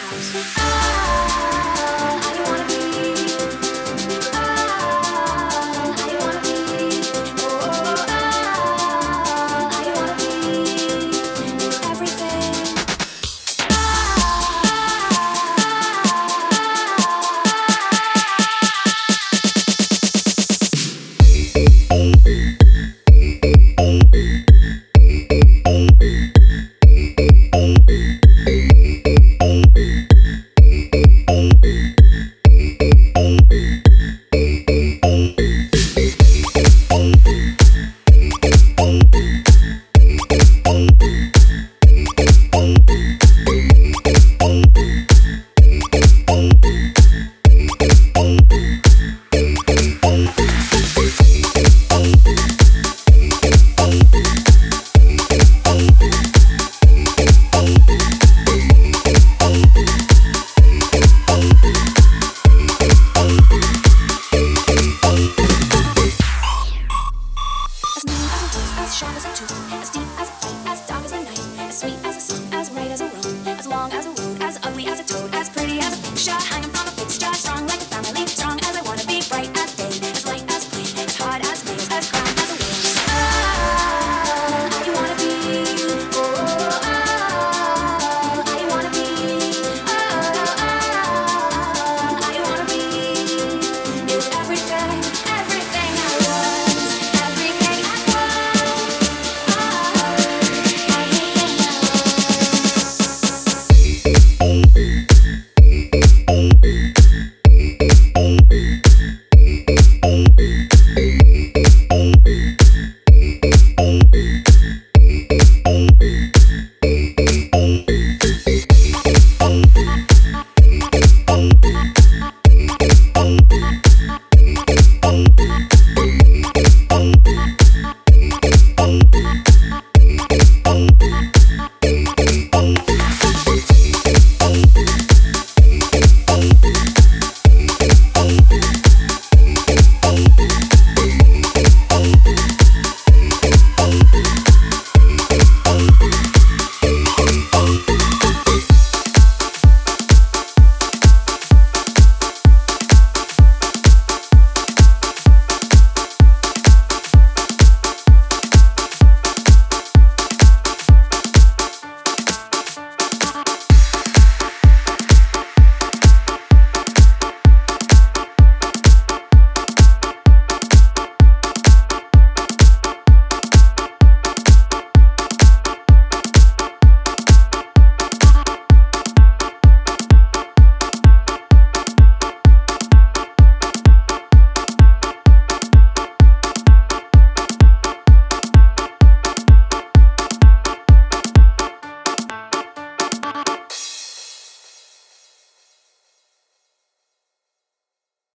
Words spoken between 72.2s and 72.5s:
a